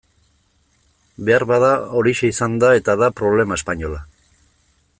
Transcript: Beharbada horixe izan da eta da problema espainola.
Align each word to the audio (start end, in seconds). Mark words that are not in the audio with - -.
Beharbada 1.27 1.69
horixe 1.99 2.31
izan 2.33 2.57
da 2.63 2.73
eta 2.79 2.97
da 3.03 3.11
problema 3.21 3.59
espainola. 3.61 4.01